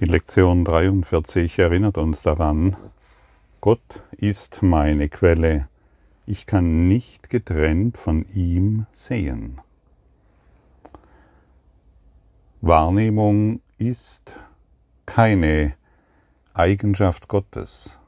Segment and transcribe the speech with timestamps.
[0.00, 2.74] Die Lektion 43 erinnert uns daran,
[3.60, 5.68] Gott ist meine Quelle,
[6.24, 9.60] ich kann nicht getrennt von ihm sehen.
[12.62, 14.36] Wahrnehmung ist
[15.04, 15.74] keine
[16.54, 17.98] Eigenschaft Gottes.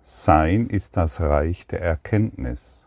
[0.00, 2.86] Sein ist das Reich der Erkenntnis.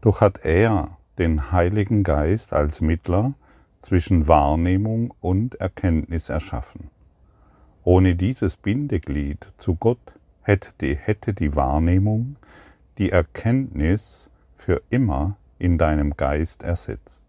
[0.00, 3.34] Doch hat er den Heiligen Geist als Mittler
[3.78, 6.90] zwischen Wahrnehmung und Erkenntnis erschaffen.
[7.88, 12.36] Ohne dieses Bindeglied zu Gott hätte die, hätte die Wahrnehmung
[12.98, 14.28] die Erkenntnis
[14.58, 17.22] für immer in deinem Geist ersetzt.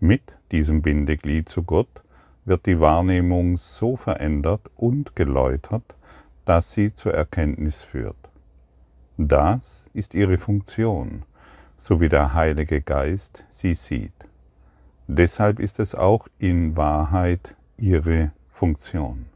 [0.00, 2.00] Mit diesem Bindeglied zu Gott
[2.46, 5.94] wird die Wahrnehmung so verändert und geläutert,
[6.46, 8.30] dass sie zur Erkenntnis führt.
[9.18, 11.24] Das ist ihre Funktion,
[11.76, 14.24] so wie der Heilige Geist sie sieht.
[15.06, 19.26] Deshalb ist es auch in Wahrheit ihre Funktion.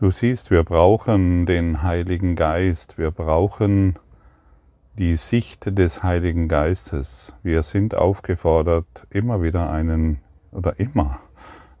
[0.00, 4.00] Du siehst, wir brauchen den Heiligen Geist, wir brauchen
[4.98, 7.34] die Sicht des Heiligen Geistes.
[7.44, 10.18] Wir sind aufgefordert, immer wieder einen
[10.50, 11.20] oder immer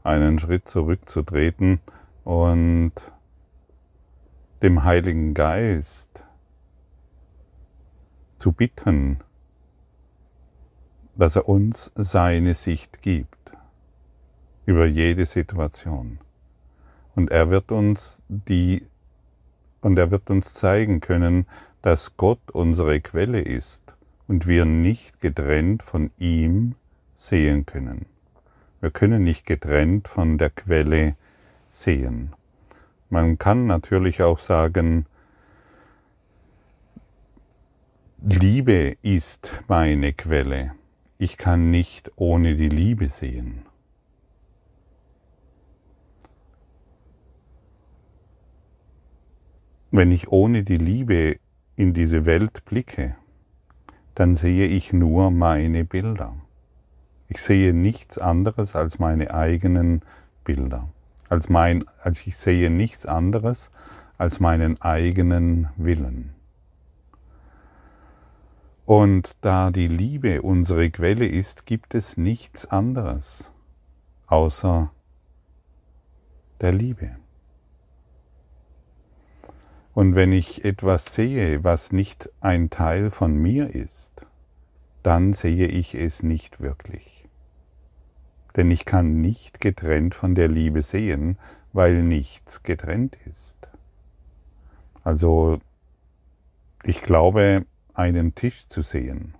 [0.04, 1.80] einen Schritt zurückzutreten
[2.22, 2.92] und
[4.62, 6.24] dem Heiligen Geist
[8.36, 9.18] zu bitten,
[11.16, 13.37] dass er uns seine Sicht gibt
[14.68, 16.18] über jede Situation.
[17.14, 18.82] Und er wird uns die
[19.80, 21.46] und er wird uns zeigen können,
[21.80, 23.94] dass Gott unsere Quelle ist
[24.26, 26.74] und wir nicht getrennt von ihm
[27.14, 28.04] sehen können.
[28.82, 31.16] Wir können nicht getrennt von der Quelle
[31.70, 32.34] sehen.
[33.08, 35.06] Man kann natürlich auch sagen,
[38.20, 40.74] Liebe ist meine Quelle.
[41.16, 43.62] Ich kann nicht ohne die Liebe sehen.
[49.90, 51.38] Wenn ich ohne die Liebe
[51.74, 53.16] in diese Welt blicke,
[54.14, 56.36] dann sehe ich nur meine Bilder.
[57.28, 60.02] Ich sehe nichts anderes als meine eigenen
[60.44, 60.88] Bilder.
[61.30, 63.70] Als mein, als ich sehe nichts anderes
[64.18, 66.34] als meinen eigenen Willen.
[68.84, 73.52] Und da die Liebe unsere Quelle ist, gibt es nichts anderes
[74.26, 74.90] außer
[76.60, 77.16] der Liebe.
[79.98, 84.12] Und wenn ich etwas sehe, was nicht ein Teil von mir ist,
[85.02, 87.24] dann sehe ich es nicht wirklich.
[88.54, 91.36] Denn ich kann nicht getrennt von der Liebe sehen,
[91.72, 93.56] weil nichts getrennt ist.
[95.02, 95.58] Also
[96.84, 99.34] ich glaube, einen Tisch zu sehen.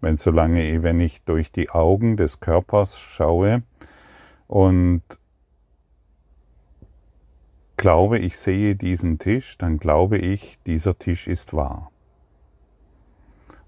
[0.00, 3.62] Wenn solange, wenn ich durch die Augen des Körpers schaue
[4.48, 5.02] und
[7.80, 11.90] glaube, ich sehe diesen Tisch, dann glaube ich, dieser Tisch ist wahr.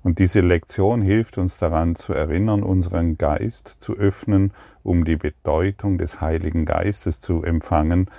[0.02, 4.52] Und diese Lektion hilft uns daran zu erinnern, unseren Geist zu öffnen,
[4.82, 8.10] um die Bedeutung des Heiligen Geistes zu empfangen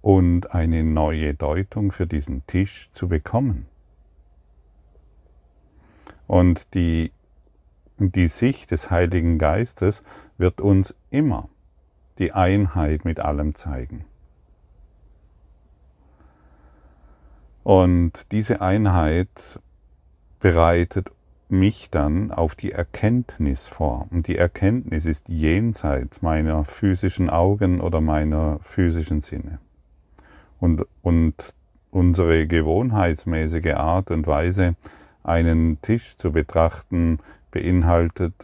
[0.00, 3.66] und eine neue Deutung für diesen Tisch zu bekommen.
[6.26, 7.12] Und die,
[7.98, 10.02] die Sicht des Heiligen Geistes
[10.38, 11.50] wird uns immer
[12.18, 14.06] die Einheit mit allem zeigen.
[17.64, 19.58] Und diese Einheit
[20.38, 21.10] bereitet
[21.48, 24.06] mich dann auf die Erkenntnis vor.
[24.10, 29.58] Und die Erkenntnis ist jenseits meiner physischen Augen oder meiner physischen Sinne.
[30.60, 31.54] Und, und
[31.90, 34.76] unsere gewohnheitsmäßige Art und Weise,
[35.22, 37.18] einen Tisch zu betrachten,
[37.50, 38.34] beinhaltet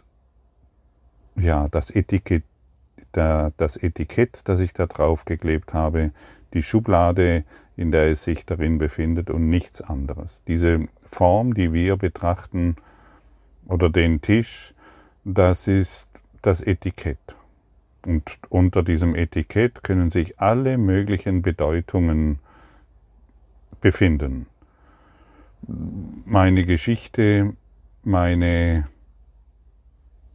[1.35, 2.43] ja das Etikett,
[3.11, 6.11] das Etikett, das ich da drauf geklebt habe,
[6.53, 7.43] die Schublade,
[7.81, 10.43] in der es sich darin befindet und nichts anderes.
[10.47, 12.75] Diese Form, die wir betrachten,
[13.65, 14.73] oder den Tisch,
[15.23, 16.09] das ist
[16.41, 17.19] das Etikett.
[18.05, 22.39] Und unter diesem Etikett können sich alle möglichen Bedeutungen
[23.79, 24.47] befinden.
[26.25, 27.53] Meine Geschichte,
[28.03, 28.87] meine,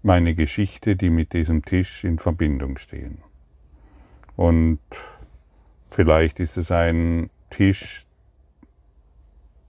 [0.03, 3.19] meine Geschichte, die mit diesem Tisch in Verbindung stehen.
[4.37, 4.79] Und
[5.97, 8.05] Vielleicht ist es ein Tisch,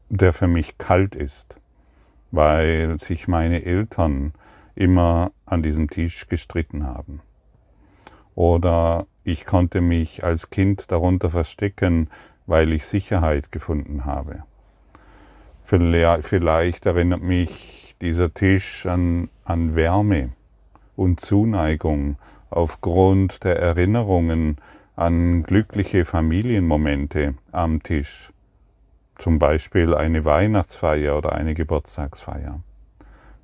[0.09, 1.55] der für mich kalt ist,
[2.31, 4.33] weil sich meine Eltern
[4.75, 7.21] immer an diesem Tisch gestritten haben.
[8.35, 12.09] Oder ich konnte mich als Kind darunter verstecken,
[12.45, 14.43] weil ich Sicherheit gefunden habe.
[15.63, 20.29] Vielleicht erinnert mich dieser Tisch an, an Wärme
[20.95, 22.17] und Zuneigung
[22.49, 24.57] aufgrund der Erinnerungen
[24.97, 28.33] an glückliche Familienmomente am Tisch,
[29.19, 32.61] zum Beispiel eine Weihnachtsfeier oder eine Geburtstagsfeier.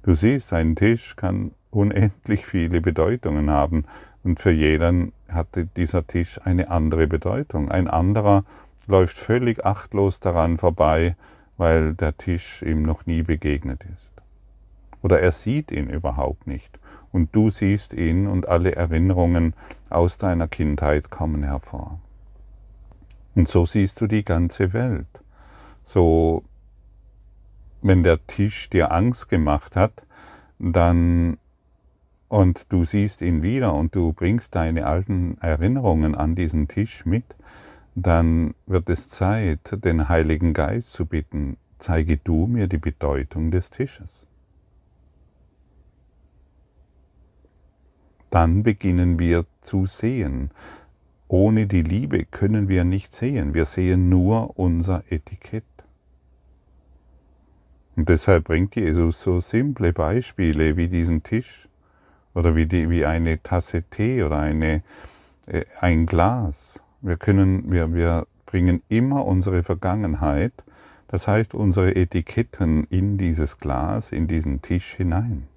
[0.01, 3.85] Du siehst, ein Tisch kann unendlich viele Bedeutungen haben
[4.23, 7.69] und für jeden hatte dieser Tisch eine andere Bedeutung.
[7.69, 8.45] Ein anderer
[8.87, 11.15] läuft völlig achtlos daran vorbei,
[11.57, 14.11] weil der Tisch ihm noch nie begegnet ist.
[15.03, 16.79] Oder er sieht ihn überhaupt nicht
[17.13, 19.53] und du siehst ihn und alle Erinnerungen
[19.89, 22.01] aus deiner Kindheit kommen hervor.
[23.35, 25.07] Und so siehst du die ganze Welt.
[25.83, 26.43] So,
[27.81, 30.03] wenn der Tisch dir Angst gemacht hat,
[30.59, 31.37] dann
[32.29, 37.35] und du siehst ihn wieder und du bringst deine alten Erinnerungen an diesen Tisch mit,
[37.93, 43.69] dann wird es Zeit, den Heiligen Geist zu bitten, zeige du mir die Bedeutung des
[43.69, 44.22] Tisches.
[48.33, 50.49] Dann beginnen wir zu sehen.
[51.27, 53.53] Ohne die Liebe können wir nicht sehen.
[53.53, 55.63] Wir sehen nur unser Etikett.
[57.95, 61.69] Und deshalb bringt Jesus so simple Beispiele wie diesen Tisch
[62.33, 64.81] oder wie, die, wie eine Tasse Tee oder eine,
[65.45, 66.81] äh, ein Glas.
[67.01, 70.53] Wir, können, wir, wir bringen immer unsere Vergangenheit,
[71.07, 75.52] das heißt unsere Etiketten in dieses Glas, in diesen Tisch hinein.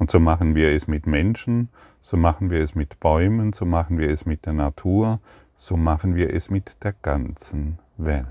[0.00, 1.68] Und so machen wir es mit Menschen,
[2.00, 5.20] so machen wir es mit Bäumen, so machen wir es mit der Natur,
[5.54, 8.24] so machen wir es mit der ganzen Welt.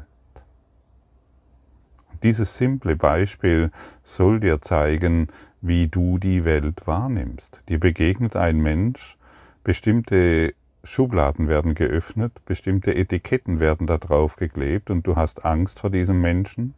[2.24, 3.70] Dieses simple Beispiel
[4.02, 5.28] soll dir zeigen,
[5.62, 7.62] wie du die Welt wahrnimmst.
[7.70, 9.20] Dir begegnet ein Mensch,
[9.64, 15.92] bestimmte Schubladen werden geöffnet, bestimmte Etiketten werden da drauf geklebt und du hast Angst vor
[15.92, 16.74] diesem Menschen.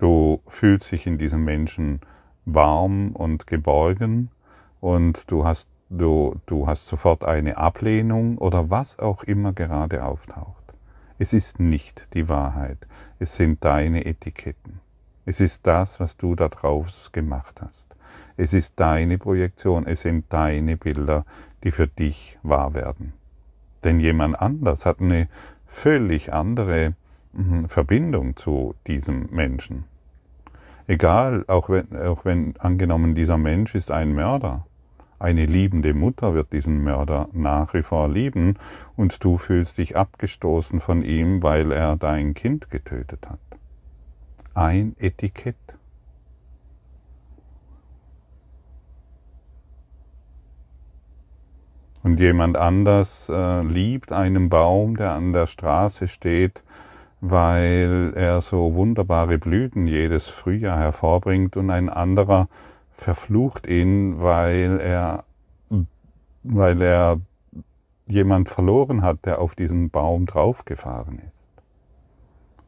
[0.00, 2.00] Du fühlst dich in diesem Menschen
[2.44, 4.30] warm und geborgen
[4.80, 10.74] und du hast, du, du hast sofort eine Ablehnung oder was auch immer gerade auftaucht.
[11.18, 12.78] Es ist nicht die Wahrheit,
[13.18, 14.80] es sind deine Etiketten.
[15.24, 17.86] Es ist das, was du da drauf gemacht hast.
[18.36, 21.24] Es ist deine Projektion, es sind deine Bilder,
[21.62, 23.12] die für dich wahr werden.
[23.84, 25.28] Denn jemand anders hat eine
[25.66, 26.94] völlig andere
[27.32, 29.84] mhm, Verbindung zu diesem Menschen.
[30.92, 34.66] Egal, auch wenn, auch wenn angenommen dieser Mensch ist ein Mörder,
[35.18, 38.58] eine liebende Mutter wird diesen Mörder nach wie vor lieben
[38.96, 43.38] und du fühlst dich abgestoßen von ihm, weil er dein Kind getötet hat
[44.54, 45.56] ein Etikett.
[52.02, 56.64] Und jemand anders äh, liebt einen Baum, der an der Straße steht,
[57.22, 62.48] weil er so wunderbare Blüten jedes Frühjahr hervorbringt und ein anderer
[62.90, 65.22] verflucht ihn, weil er,
[66.42, 67.20] weil er
[68.08, 71.32] jemand verloren hat, der auf diesen Baum draufgefahren ist.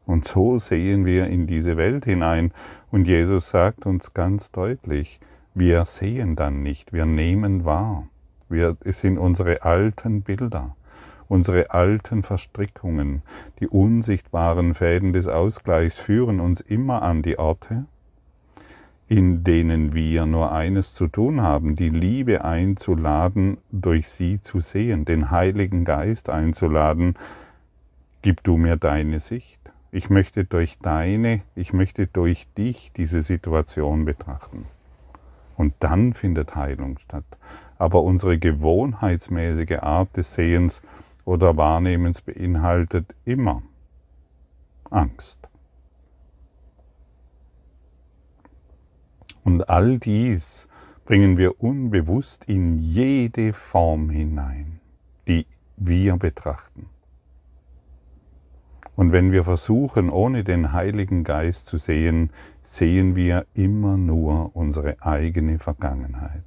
[0.05, 2.53] Und so sehen wir in diese Welt hinein.
[2.91, 5.19] Und Jesus sagt uns ganz deutlich,
[5.53, 8.07] wir sehen dann nicht, wir nehmen wahr.
[8.47, 10.77] Wir, es sind unsere alten Bilder,
[11.27, 13.21] unsere alten Verstrickungen,
[13.59, 17.85] die unsichtbaren Fäden des Ausgleichs führen uns immer an die Orte,
[19.07, 25.05] in denen wir nur eines zu tun haben, die Liebe einzuladen, durch sie zu sehen,
[25.05, 27.15] den Heiligen Geist einzuladen,
[28.21, 29.59] gib du mir deine Sicht.
[29.91, 34.65] Ich möchte durch deine, ich möchte durch dich diese Situation betrachten.
[35.55, 37.23] Und dann findet Heilung statt.
[37.77, 40.81] Aber unsere gewohnheitsmäßige Art des Sehens
[41.25, 43.63] oder Wahrnehmens beinhaltet immer
[44.89, 45.39] Angst.
[49.43, 50.67] Und all dies
[51.05, 54.79] bringen wir unbewusst in jede Form hinein,
[55.27, 55.45] die
[55.77, 56.89] wir betrachten.
[58.95, 65.01] Und wenn wir versuchen, ohne den Heiligen Geist zu sehen, sehen wir immer nur unsere
[65.01, 66.43] eigene Vergangenheit.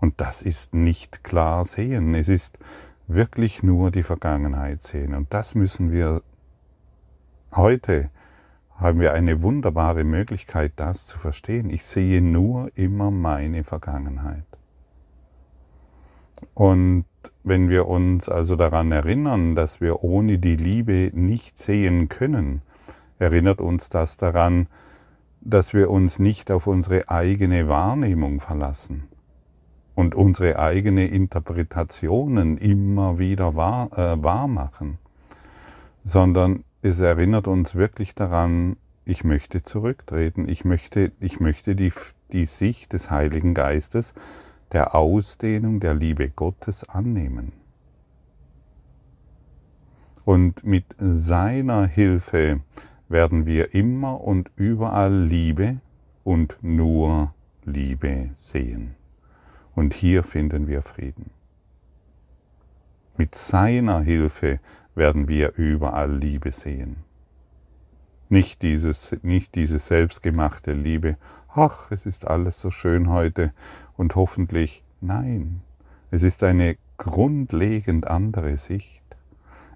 [0.00, 2.58] Und das ist nicht klar sehen, es ist
[3.06, 5.14] wirklich nur die Vergangenheit sehen.
[5.14, 6.22] Und das müssen wir
[7.54, 8.10] heute
[8.76, 11.70] haben wir eine wunderbare Möglichkeit, das zu verstehen.
[11.70, 14.44] Ich sehe nur immer meine Vergangenheit.
[16.54, 17.04] Und
[17.44, 22.62] wenn wir uns also daran erinnern, dass wir ohne die Liebe nicht sehen können,
[23.18, 24.66] erinnert uns das daran,
[25.40, 29.04] dass wir uns nicht auf unsere eigene Wahrnehmung verlassen
[29.94, 34.98] und unsere eigene Interpretationen immer wieder wahr, äh, wahr machen,
[36.04, 41.92] sondern es erinnert uns wirklich daran, ich möchte zurücktreten, ich möchte, ich möchte die,
[42.32, 44.14] die Sicht des Heiligen Geistes
[44.72, 47.52] der Ausdehnung der Liebe Gottes annehmen.
[50.24, 52.60] Und mit seiner Hilfe
[53.08, 55.76] werden wir immer und überall Liebe
[56.24, 57.34] und nur
[57.64, 58.96] Liebe sehen.
[59.74, 61.30] Und hier finden wir Frieden.
[63.16, 64.60] Mit seiner Hilfe
[64.94, 66.96] werden wir überall Liebe sehen.
[68.28, 71.16] Nicht, dieses, nicht diese selbstgemachte Liebe,
[71.48, 73.52] ach, es ist alles so schön heute
[73.96, 75.60] und hoffentlich, nein,
[76.10, 79.02] es ist eine grundlegend andere Sicht.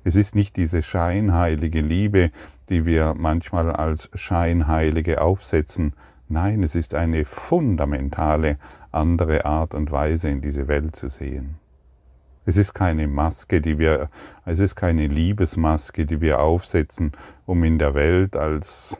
[0.04, 2.30] Es ist nicht diese scheinheilige Liebe,
[2.68, 5.92] die wir manchmal als scheinheilige aufsetzen.
[6.28, 8.58] Nein, es ist eine fundamentale
[8.92, 11.56] andere Art und Weise in diese Welt zu sehen.
[12.46, 14.08] Es ist keine Maske, die wir,
[14.46, 17.12] es ist keine Liebesmaske, die wir aufsetzen,
[17.44, 18.96] um in der Welt als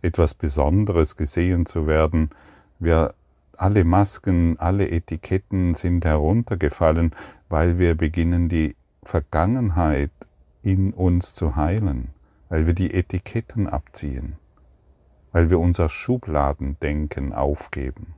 [0.00, 2.30] etwas Besonderes gesehen zu werden.
[2.78, 3.12] Wir,
[3.56, 7.14] alle Masken, alle Etiketten sind heruntergefallen,
[7.50, 10.10] weil wir beginnen, die Vergangenheit
[10.62, 12.08] in uns zu heilen,
[12.48, 14.36] weil wir die Etiketten abziehen,
[15.32, 18.14] weil wir unser Schubladendenken aufgeben.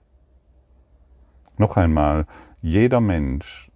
[1.59, 2.27] Noch einmal,
[2.61, 3.73] jeder Mensch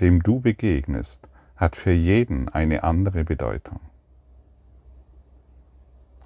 [0.00, 3.80] dem du begegnest, hat für jeden eine andere Bedeutung.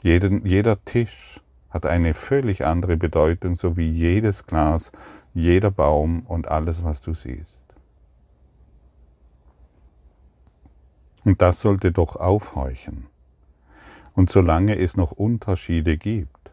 [0.02, 4.92] Jeden, jeder Tisch hat eine völlig andere Bedeutung, so wie jedes Glas,
[5.32, 7.60] jeder Baum und alles, was du siehst.
[11.24, 13.06] Und das sollte doch aufhorchen.
[14.12, 16.52] Und solange es noch Unterschiede gibt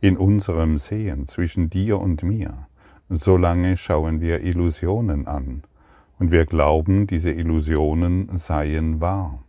[0.00, 2.66] in unserem Sehen zwischen dir und mir,
[3.20, 5.62] solange schauen wir Illusionen an
[6.18, 9.42] und wir glauben, diese Illusionen seien wahr.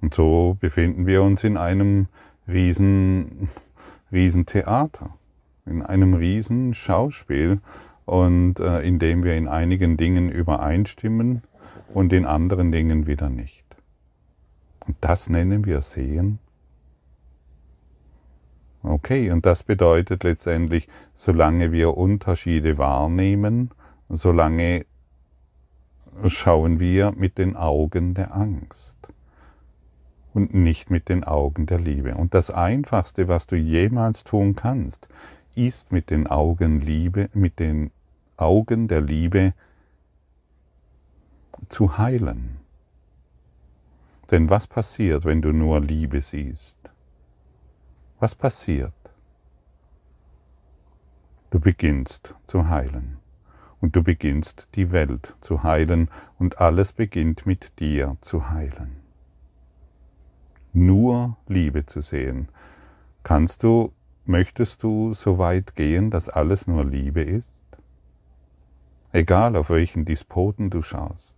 [0.00, 2.06] Und so befinden wir uns in einem
[2.46, 3.48] riesen,
[4.12, 5.10] riesen Theater,
[5.64, 7.60] in einem riesen Schauspiel
[8.04, 11.42] und äh, in dem wir in einigen Dingen übereinstimmen
[11.92, 13.64] und in anderen Dingen wieder nicht.
[14.86, 16.38] Und das nennen wir Sehen.
[18.86, 23.70] Okay, und das bedeutet letztendlich, solange wir Unterschiede wahrnehmen,
[24.08, 24.86] solange
[26.28, 28.96] schauen wir mit den Augen der Angst
[30.34, 32.14] und nicht mit den Augen der Liebe.
[32.14, 35.08] Und das Einfachste, was du jemals tun kannst,
[35.56, 37.90] ist mit den Augen Liebe, mit den
[38.36, 39.52] Augen der Liebe
[41.68, 42.58] zu heilen.
[44.30, 46.76] Denn was passiert, wenn du nur Liebe siehst?
[48.18, 48.94] Was passiert?
[51.50, 53.18] Du beginnst zu heilen
[53.82, 56.08] und du beginnst die Welt zu heilen
[56.38, 58.96] und alles beginnt mit dir zu heilen.
[60.72, 62.48] Nur Liebe zu sehen.
[63.22, 63.92] Kannst du,
[64.24, 67.50] möchtest du so weit gehen, dass alles nur Liebe ist?
[69.12, 71.36] Egal auf welchen Despoten du schaust,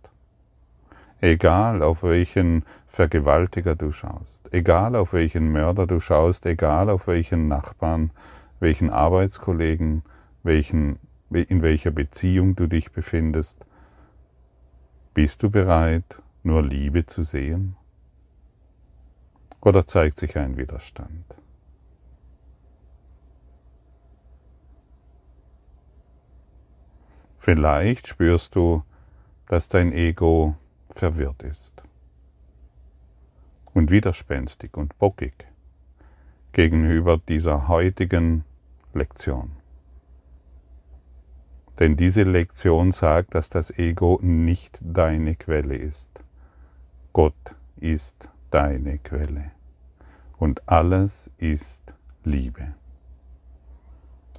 [1.19, 7.47] egal auf welchen Vergewaltiger du schaust, egal auf welchen Mörder du schaust, egal auf welchen
[7.47, 8.11] Nachbarn,
[8.59, 10.03] welchen Arbeitskollegen,
[10.43, 13.63] welchen in welcher Beziehung du dich befindest.
[15.13, 17.75] Bist du bereit, nur Liebe zu sehen?
[19.61, 21.25] Oder zeigt sich ein Widerstand?
[27.37, 28.83] Vielleicht spürst du,
[29.47, 30.55] dass dein Ego
[30.89, 31.78] verwirrt ist
[33.79, 35.47] und widerspenstig und bockig
[36.51, 38.43] gegenüber dieser heutigen
[38.93, 39.51] Lektion.
[41.79, 46.09] Denn diese Lektion sagt, dass das Ego nicht deine Quelle ist.
[47.13, 49.51] Gott ist deine Quelle.
[50.35, 51.81] Und alles ist
[52.25, 52.73] Liebe.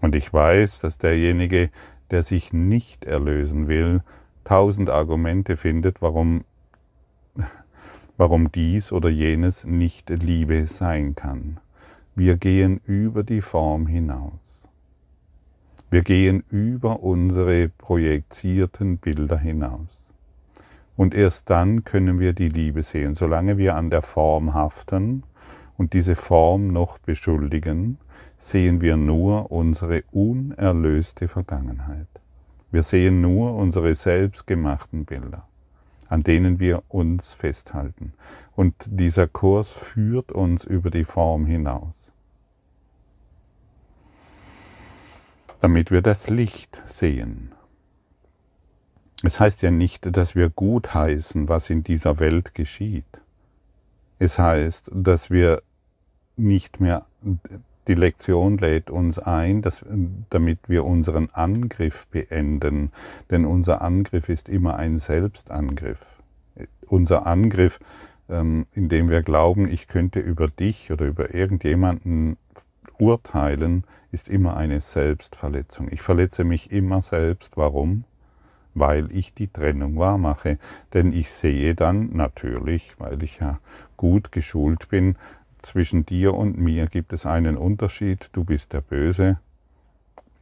[0.03, 1.71] Und ich weiß, dass derjenige,
[2.11, 4.03] der sich nicht erlösen will,
[4.45, 6.45] tausend Argumente findet, warum,
[8.21, 11.59] warum dies oder jenes nicht Liebe sein kann.
[12.15, 14.69] Wir gehen über die Form hinaus.
[15.91, 19.97] Wir gehen über unsere projizierten Bilder hinaus.
[20.99, 23.15] Und erst dann können wir die Liebe sehen.
[23.15, 25.23] Solange wir an der Form haften
[25.79, 27.97] und diese Form noch beschuldigen,
[28.37, 32.09] sehen wir nur unsere unerlöste Vergangenheit.
[32.71, 35.49] Wir sehen nur unsere selbstgemachten Bilder,
[36.11, 38.13] an denen wir uns festhalten.
[38.55, 42.11] Und dieser Kurs führt uns über die Form hinaus.
[45.61, 47.53] damit wir das Licht sehen.
[49.23, 53.05] Es heißt ja nicht, dass wir gutheißen, was in dieser Welt geschieht.
[54.19, 55.63] Es heißt, dass wir
[56.37, 57.05] nicht mehr
[57.91, 59.85] Die Lektion lädt uns ein, dass,
[60.31, 62.93] damit wir unseren Angriff beenden,
[63.31, 65.99] denn unser Angriff ist immer ein Selbstangriff.
[66.87, 67.81] Unser Angriff,
[68.29, 72.37] ähm, indem wir glauben, ich könnte über dich oder über irgendjemanden
[72.97, 73.83] urteilen,
[74.13, 75.89] ist immer eine Selbstverletzung.
[75.91, 77.57] Ich verletze mich immer selbst.
[77.57, 78.05] Warum?
[78.73, 80.61] Weil ich die Trennung wahrmache.
[80.95, 83.59] Denn ich sehe dann natürlich, weil ich ja
[83.97, 85.17] gut geschult bin,
[85.63, 88.31] zwischen dir und mir gibt es einen Unterschied.
[88.33, 89.39] Du bist der Böse.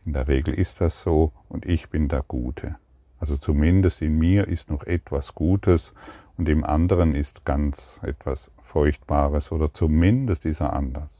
[0.05, 2.77] In der Regel ist das so und ich bin der Gute.
[3.21, 5.93] Also zumindest in mir ist noch etwas Gutes
[6.37, 11.11] und im anderen ist ganz etwas Furchtbares oder zumindest ist er anders.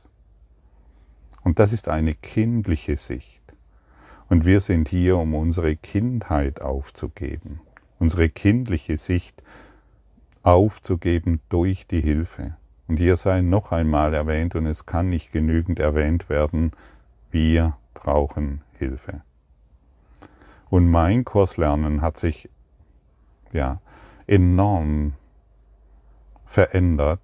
[1.43, 3.41] Und das ist eine kindliche Sicht.
[4.29, 7.61] Und wir sind hier, um unsere Kindheit aufzugeben,
[7.99, 9.43] unsere kindliche Sicht
[10.43, 12.57] aufzugeben durch die Hilfe.
[12.89, 16.73] Und hier sei noch einmal erwähnt, und es kann nicht genügend erwähnt werden,
[17.31, 19.21] wir brauchen Hilfe.
[20.71, 22.49] Und mein Kurslernen hat sich
[23.53, 23.81] ja
[24.27, 25.15] enorm
[26.45, 27.21] verändert,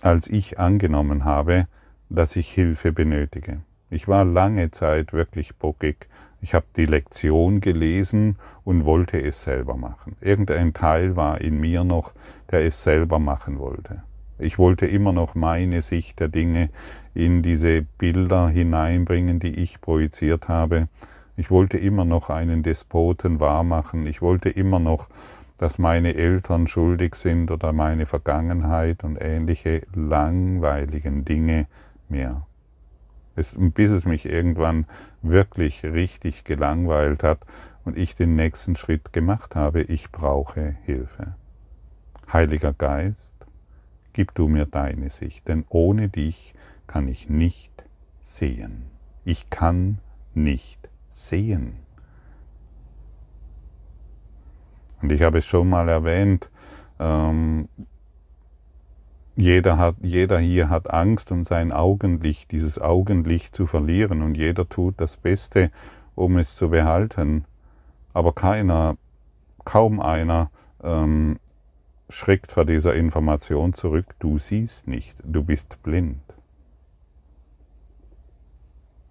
[0.00, 1.66] als ich angenommen habe,
[2.08, 3.62] dass ich Hilfe benötige.
[3.90, 6.08] Ich war lange Zeit wirklich bockig.
[6.44, 10.14] Ich habe die Lektion gelesen und wollte es selber machen.
[10.20, 12.12] Irgendein Teil war in mir noch,
[12.50, 14.02] der es selber machen wollte.
[14.38, 16.68] Ich wollte immer noch meine Sicht der Dinge
[17.14, 20.88] in diese Bilder hineinbringen, die ich projiziert habe.
[21.34, 24.06] Ich wollte immer noch einen Despoten wahrmachen.
[24.06, 25.08] Ich wollte immer noch
[25.56, 31.68] dass meine Eltern schuldig sind oder meine Vergangenheit und ähnliche langweiligen Dinge
[32.08, 32.44] mehr.
[33.36, 34.86] Es, bis es mich irgendwann
[35.22, 37.40] wirklich richtig gelangweilt hat
[37.84, 41.34] und ich den nächsten Schritt gemacht habe, ich brauche Hilfe.
[42.32, 43.34] Heiliger Geist,
[44.12, 46.54] gib du mir deine Sicht, denn ohne dich
[46.86, 47.84] kann ich nicht
[48.22, 48.86] sehen.
[49.24, 49.98] Ich kann
[50.34, 51.76] nicht sehen.
[55.02, 56.48] Und ich habe es schon mal erwähnt,
[56.98, 57.68] ähm,
[59.36, 64.68] jeder, hat, jeder hier hat Angst um sein Augenlicht, dieses Augenlicht zu verlieren und jeder
[64.68, 65.70] tut das Beste,
[66.14, 67.44] um es zu behalten.
[68.12, 68.96] Aber keiner,
[69.64, 70.50] kaum einer
[70.82, 71.38] ähm,
[72.08, 76.20] schreckt vor dieser Information zurück, du siehst nicht, du bist blind.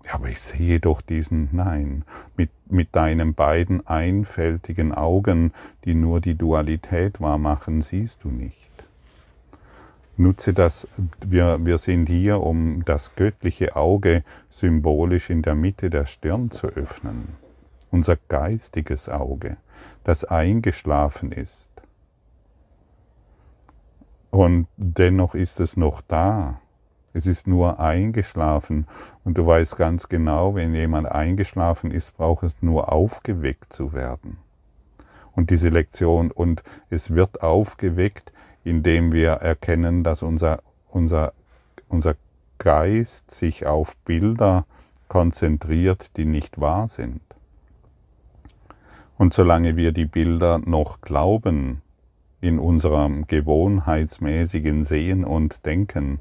[0.06, 2.04] Ja, aber ich sehe doch diesen Nein.
[2.36, 5.54] Mit, mit deinen beiden einfältigen Augen,
[5.86, 8.63] die nur die Dualität wahrmachen, siehst du nicht.
[10.16, 10.88] Nutze das,
[11.26, 16.68] wir, wir sind hier, um das göttliche Auge symbolisch in der Mitte der Stirn zu
[16.68, 17.30] öffnen.
[17.90, 19.58] Unser geistiges Auge,
[20.04, 21.70] das eingeschlafen ist.
[24.30, 26.60] Und dennoch ist es noch da.
[27.14, 28.88] Es ist nur eingeschlafen
[29.24, 34.38] und du weißt ganz genau, wenn jemand eingeschlafen ist, braucht es nur aufgeweckt zu werden.
[35.34, 41.34] Und diese Lektion, und es wird aufgeweckt, indem wir erkennen, dass unser, unser,
[41.88, 42.16] unser
[42.58, 44.66] Geist sich auf Bilder
[45.08, 47.22] konzentriert, die nicht wahr sind.
[49.18, 51.82] Und solange wir die Bilder noch glauben,
[52.42, 56.20] in unserem gewohnheitsmäßigen Sehen und Denken,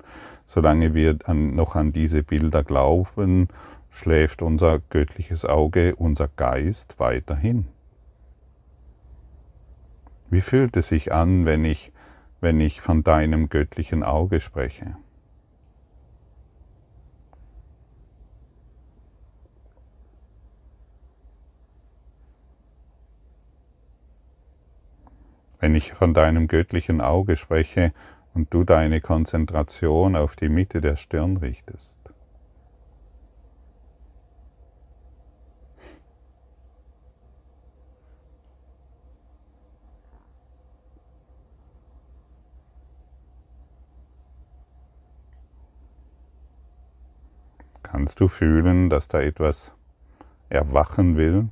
[0.52, 3.48] Solange wir an, noch an diese Bilder glauben,
[3.88, 7.68] schläft unser göttliches Auge, unser Geist weiterhin.
[10.30, 11.92] Wie fühlt es sich an, wenn ich,
[12.42, 14.96] wenn ich von deinem göttlichen Auge spreche?
[25.60, 27.92] Wenn ich von deinem göttlichen Auge spreche,
[28.34, 32.01] und du deine Konzentration auf die Mitte der Stirn richtest.
[47.92, 49.74] Kannst du fühlen, dass da etwas
[50.48, 51.48] erwachen will?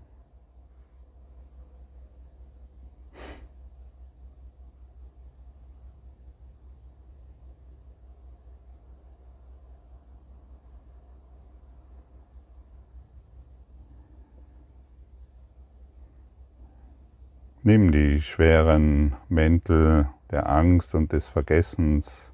[17.62, 22.32] Nimm die schweren Mäntel der Angst und des Vergessens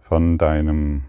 [0.00, 1.04] von deinem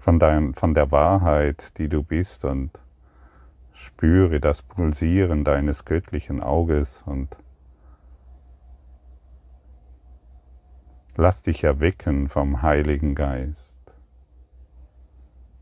[0.00, 2.70] von, dein, von der Wahrheit, die du bist und
[3.72, 7.36] spüre das Pulsieren deines göttlichen Auges und
[11.16, 13.76] Lass dich erwecken vom Heiligen Geist.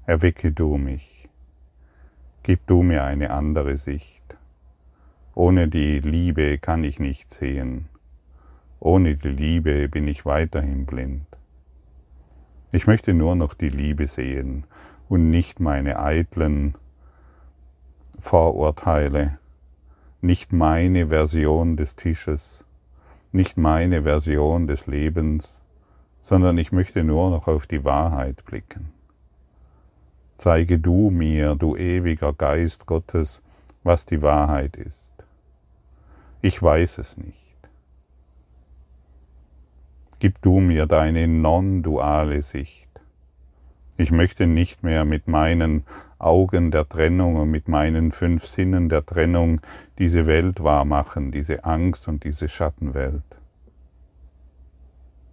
[0.07, 1.29] Erwecke du mich.
[2.45, 4.37] Gib du mir eine andere Sicht.
[5.35, 7.89] Ohne die Liebe kann ich nicht sehen.
[8.79, 11.27] Ohne die Liebe bin ich weiterhin blind.
[12.71, 14.65] Ich möchte nur noch die Liebe sehen
[15.09, 16.75] und nicht meine eitlen
[18.21, 19.39] Vorurteile,
[20.21, 22.65] nicht meine Version des Tisches,
[23.33, 25.61] nicht meine Version des Lebens,
[26.21, 28.93] sondern ich möchte nur noch auf die Wahrheit blicken.
[30.37, 33.43] Zeige du mir, du ewiger Geist Gottes,
[33.83, 35.11] was die Wahrheit ist.
[36.43, 37.48] Ich weiß es nicht.
[40.21, 42.89] Gib du mir deine non-duale Sicht.
[43.97, 45.85] Ich möchte nicht mehr mit meinen
[46.19, 49.61] Augen der Trennung und mit meinen fünf Sinnen der Trennung
[49.99, 53.23] diese Welt wahrmachen, diese Angst und diese Schattenwelt.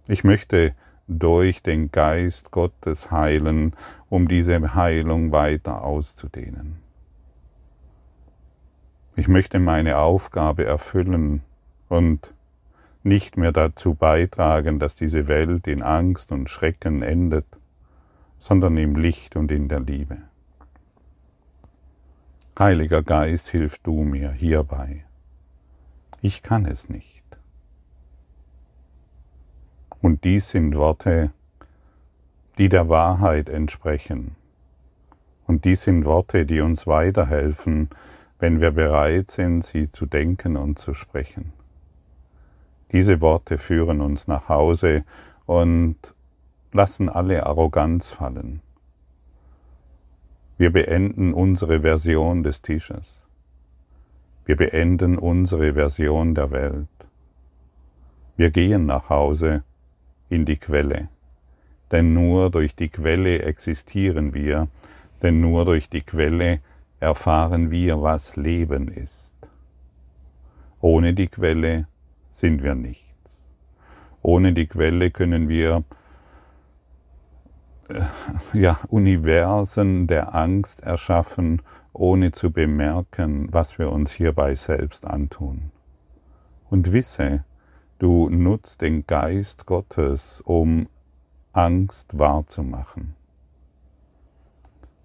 [0.06, 0.74] Ich möchte
[1.08, 3.74] durch den Geist Gottes heilen,
[4.08, 6.76] um diese Heilung weiter auszudehnen.
[9.16, 11.42] Ich möchte meine Aufgabe erfüllen
[11.88, 12.32] und
[13.06, 17.46] nicht mehr dazu beitragen, dass diese Welt in Angst und Schrecken endet,
[18.38, 20.18] sondern im Licht und in der Liebe.
[22.58, 25.04] Heiliger Geist, hilf du mir hierbei.
[26.20, 27.22] Ich kann es nicht.
[30.00, 31.32] Und dies sind Worte,
[32.58, 34.36] die der Wahrheit entsprechen.
[35.46, 37.90] Und dies sind Worte, die uns weiterhelfen,
[38.38, 41.55] wenn wir bereit sind, sie zu denken und zu sprechen.
[42.92, 45.04] Diese Worte führen uns nach Hause
[45.46, 45.96] und
[46.72, 48.60] lassen alle Arroganz fallen.
[50.58, 53.26] Wir beenden unsere Version des Tisches.
[54.44, 56.88] Wir beenden unsere Version der Welt.
[58.36, 59.64] Wir gehen nach Hause
[60.28, 61.08] in die Quelle,
[61.90, 64.68] denn nur durch die Quelle existieren wir,
[65.22, 66.60] denn nur durch die Quelle
[67.00, 69.34] erfahren wir, was Leben ist.
[70.80, 71.88] Ohne die Quelle
[72.36, 73.38] sind wir nichts.
[74.20, 75.84] Ohne die Quelle können wir
[77.88, 78.02] äh,
[78.52, 81.62] ja, Universen der Angst erschaffen,
[81.94, 85.70] ohne zu bemerken, was wir uns hierbei selbst antun.
[86.68, 87.44] Und wisse,
[87.98, 90.88] du nutzt den Geist Gottes, um
[91.54, 93.14] Angst wahrzumachen.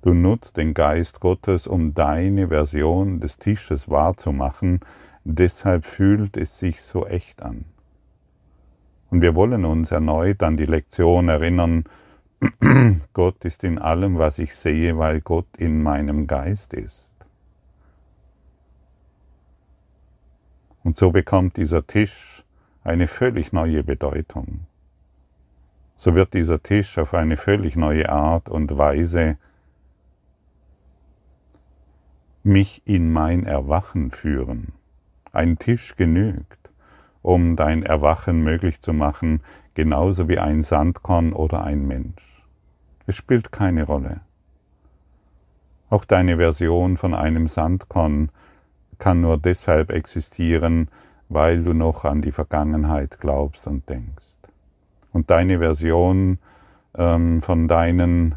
[0.02, 4.82] Du nutzt den Geist Gottes, um deine Version des Tisches wahrzumachen,
[5.23, 7.65] Deshalb fühlt es sich so echt an.
[9.10, 11.84] Und wir wollen uns erneut an die Lektion erinnern,
[13.13, 17.13] Gott ist in allem, was ich sehe, weil Gott in meinem Geist ist.
[20.84, 22.43] Und so bekommt dieser Tisch
[22.84, 24.62] eine völlig neue Bedeutung.
[25.95, 29.38] So wird dieser Tisch auf eine völlig neue Art und Weise
[32.41, 34.73] mich in mein Erwachen führen.
[35.34, 36.70] Ein Tisch genügt,
[37.22, 39.41] um dein Erwachen möglich zu machen,
[39.74, 42.46] genauso wie ein Sandkorn oder ein Mensch.
[43.08, 44.22] Es spielt keine Rolle.
[45.89, 48.30] Auch deine Version von einem Sandkorn
[48.98, 50.89] kann nur deshalb existieren,
[51.28, 54.38] weil du noch an die Vergangenheit glaubst und denkst.
[55.12, 56.39] Und deine Version
[56.96, 58.36] ähm, von deinen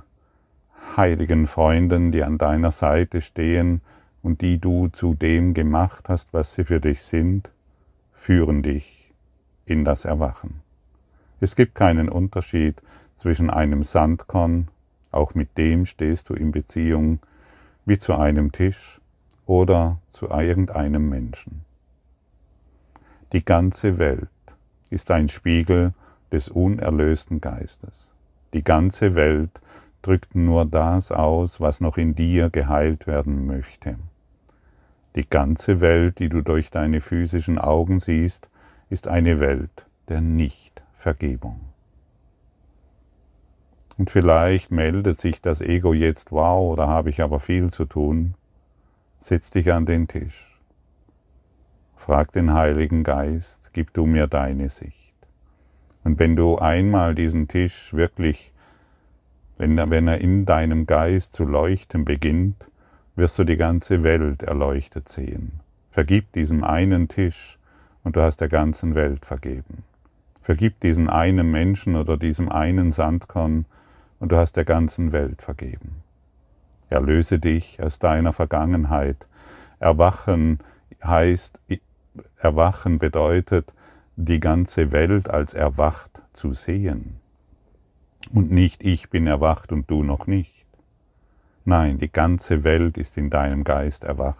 [0.96, 3.82] heiligen Freunden, die an deiner Seite stehen,
[4.24, 7.50] und die du zu dem gemacht hast, was sie für dich sind,
[8.14, 9.12] führen dich
[9.66, 10.62] in das Erwachen.
[11.40, 12.80] Es gibt keinen Unterschied
[13.16, 14.68] zwischen einem Sandkorn,
[15.10, 17.20] auch mit dem stehst du in Beziehung,
[17.84, 18.98] wie zu einem Tisch
[19.44, 21.66] oder zu irgendeinem Menschen.
[23.32, 24.28] Die ganze Welt
[24.88, 25.92] ist ein Spiegel
[26.32, 28.14] des unerlösten Geistes.
[28.54, 29.60] Die ganze Welt
[30.00, 33.98] drückt nur das aus, was noch in dir geheilt werden möchte.
[35.16, 38.48] Die ganze Welt, die du durch deine physischen Augen siehst,
[38.90, 41.60] ist eine Welt der Nichtvergebung.
[43.96, 48.34] Und vielleicht meldet sich das Ego jetzt, wow, da habe ich aber viel zu tun.
[49.18, 50.60] Setz dich an den Tisch.
[51.94, 55.14] Frag den Heiligen Geist, gib du mir deine Sicht.
[56.02, 58.52] Und wenn du einmal diesen Tisch wirklich,
[59.58, 62.66] wenn er, in deinem Geist zu leuchten beginnt,
[63.16, 65.60] wirst du die ganze Welt erleuchtet sehen.
[65.90, 67.58] Vergib diesem einen Tisch
[68.02, 69.84] und du hast der ganzen Welt vergeben.
[70.42, 73.64] Vergib diesen einen Menschen oder diesem einen Sandkorn
[74.18, 76.02] und du hast der ganzen Welt vergeben.
[76.90, 79.26] Erlöse dich aus deiner Vergangenheit.
[79.78, 80.58] Erwachen
[81.02, 81.60] heißt,
[82.38, 83.72] erwachen bedeutet,
[84.16, 87.16] die ganze Welt als erwacht zu sehen.
[88.32, 90.53] Und nicht ich bin erwacht und du noch nicht.
[91.66, 94.38] Nein, die ganze Welt ist in deinem Geist erwacht.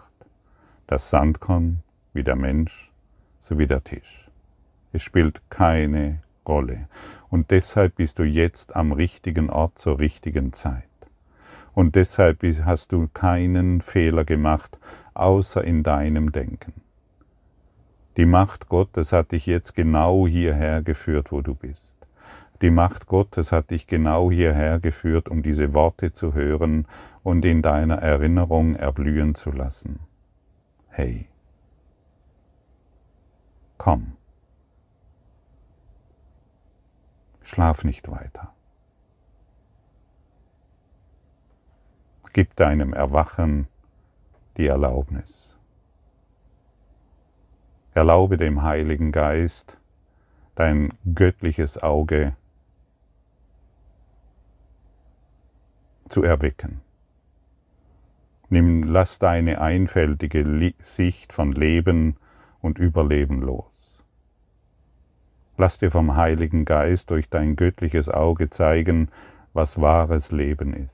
[0.85, 1.79] Das Sandkorn
[2.13, 2.91] wie der Mensch
[3.39, 4.29] sowie der Tisch.
[4.93, 6.87] Es spielt keine Rolle.
[7.29, 10.83] Und deshalb bist du jetzt am richtigen Ort zur richtigen Zeit.
[11.73, 14.77] Und deshalb hast du keinen Fehler gemacht,
[15.15, 16.73] außer in deinem Denken.
[18.17, 21.95] Die Macht Gottes hat dich jetzt genau hierher geführt, wo du bist.
[22.61, 26.87] Die Macht Gottes hat dich genau hierher geführt, um diese Worte zu hören
[27.25, 29.99] und in deiner Erinnerung erblühen zu lassen.
[30.89, 31.27] Hey,
[33.79, 34.15] komm,
[37.41, 38.53] schlaf nicht weiter.
[42.31, 43.67] Gib deinem Erwachen
[44.57, 45.57] die Erlaubnis.
[47.95, 49.79] Erlaube dem Heiligen Geist,
[50.53, 52.35] dein göttliches Auge
[56.07, 56.84] zu erwecken.
[58.49, 62.17] Nimm, lass deine einfältige Sicht von Leben
[62.61, 64.03] und Überleben los.
[65.57, 69.09] Lass dir vom Heiligen Geist durch dein göttliches Auge zeigen,
[69.53, 70.91] was wahres Leben ist.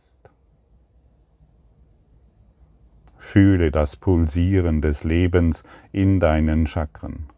[3.17, 7.29] Fühle das Pulsieren des Lebens in deinen Chakren,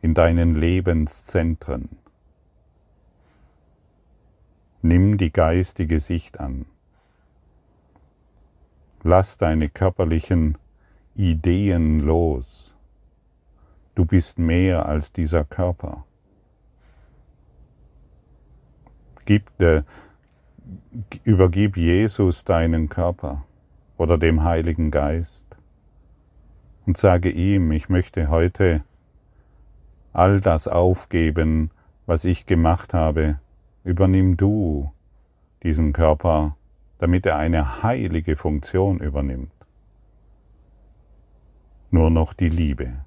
[0.00, 1.90] in deinen Lebenszentren.
[4.82, 6.66] Nimm die geistige Sicht an.
[9.06, 10.56] Lass deine körperlichen
[11.14, 12.74] Ideen los.
[13.94, 16.04] Du bist mehr als dieser Körper.
[19.26, 19.82] Gib, äh,
[21.22, 23.44] übergib Jesus deinen Körper
[23.98, 25.44] oder dem Heiligen Geist
[26.86, 28.84] und sage ihm, ich möchte heute
[30.14, 31.70] all das aufgeben,
[32.06, 33.38] was ich gemacht habe,
[33.84, 34.90] übernimm du
[35.62, 36.56] diesen Körper,
[36.98, 39.52] damit er eine heilige Funktion übernimmt.
[41.90, 43.04] Nur noch die Liebe,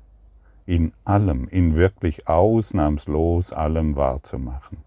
[0.66, 4.80] in allem, in wirklich ausnahmslos allem wahrzumachen.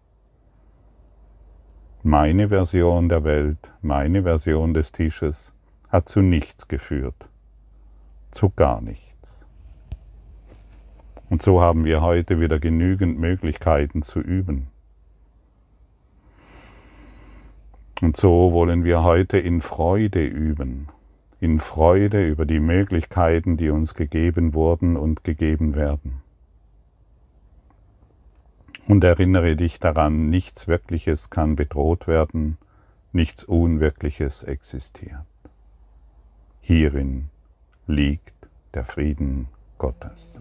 [2.02, 5.52] Meine Version der Welt, meine Version des Tisches,
[5.88, 7.28] hat zu nichts geführt,
[8.30, 9.44] zu gar nichts.
[11.28, 14.68] Und so haben wir heute wieder genügend Möglichkeiten zu üben.
[18.00, 20.88] Und so wollen wir heute in Freude üben,
[21.38, 26.22] in Freude über die Möglichkeiten, die uns gegeben wurden und gegeben werden.
[28.88, 32.56] Und erinnere dich daran, nichts Wirkliches kann bedroht werden,
[33.12, 35.26] nichts Unwirkliches existiert.
[36.60, 37.28] Hierin
[37.86, 38.34] liegt
[38.74, 40.40] der Frieden Gottes.